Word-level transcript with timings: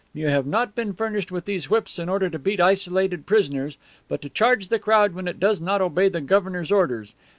You 0.15 0.29
have 0.29 0.47
not 0.47 0.73
been 0.73 0.93
furnished 0.93 1.31
with 1.31 1.45
these 1.45 1.69
whips 1.69 1.99
in 1.99 2.09
order 2.09 2.27
to 2.27 2.39
beat 2.39 2.59
isolated 2.59 3.27
prisoners, 3.27 3.77
but 4.07 4.19
to 4.23 4.29
charge 4.29 4.69
the 4.69 4.79
crowd 4.79 5.13
when 5.13 5.27
it 5.27 5.39
does 5.39 5.61
not 5.61 5.79
obey 5.79 6.09
the 6.09 6.21
governor's 6.21 6.71
orders. 6.71 7.13